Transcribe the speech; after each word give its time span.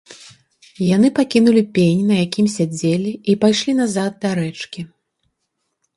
Яны 0.95 1.07
пакінулі 1.19 1.63
пень, 1.75 2.01
на 2.11 2.15
якім 2.25 2.45
сядзелі, 2.55 3.11
і 3.35 3.39
пайшлі 3.45 3.73
назад 3.81 4.11
да 4.25 4.29
рэчкі. 4.41 4.81